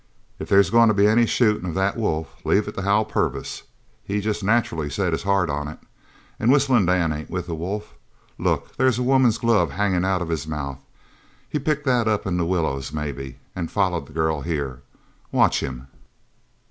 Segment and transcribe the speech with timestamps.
[0.39, 3.61] "If there's goin' to be any shootin' of that wolf leave it to Hal Purvis.
[4.03, 5.77] He's jest nacherally set his heart on it.
[6.39, 7.93] An' Whistlin' Dan ain't with the wolf.
[8.39, 8.75] Look!
[8.77, 10.79] there's a woman's glove hangin' out of his mouth.
[11.47, 14.81] He picked that up in the willows, maybe, an' followed the girl here.
[15.31, 15.85] Watch him!"